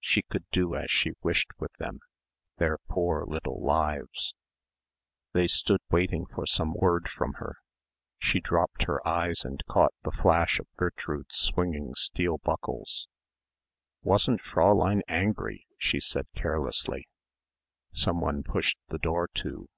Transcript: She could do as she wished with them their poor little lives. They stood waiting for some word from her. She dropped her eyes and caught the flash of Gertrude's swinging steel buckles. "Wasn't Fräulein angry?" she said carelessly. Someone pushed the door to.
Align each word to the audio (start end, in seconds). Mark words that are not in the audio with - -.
She 0.00 0.22
could 0.22 0.44
do 0.50 0.74
as 0.74 0.90
she 0.90 1.12
wished 1.22 1.52
with 1.60 1.72
them 1.78 2.00
their 2.56 2.78
poor 2.88 3.24
little 3.24 3.62
lives. 3.62 4.34
They 5.34 5.46
stood 5.46 5.78
waiting 5.88 6.26
for 6.26 6.46
some 6.46 6.74
word 6.74 7.08
from 7.08 7.34
her. 7.34 7.58
She 8.18 8.40
dropped 8.40 8.86
her 8.86 8.98
eyes 9.06 9.44
and 9.44 9.64
caught 9.66 9.94
the 10.02 10.10
flash 10.10 10.58
of 10.58 10.66
Gertrude's 10.74 11.36
swinging 11.36 11.94
steel 11.94 12.38
buckles. 12.38 13.06
"Wasn't 14.02 14.42
Fräulein 14.42 15.02
angry?" 15.06 15.64
she 15.78 16.00
said 16.00 16.26
carelessly. 16.34 17.06
Someone 17.92 18.42
pushed 18.42 18.78
the 18.88 18.98
door 18.98 19.28
to. 19.34 19.68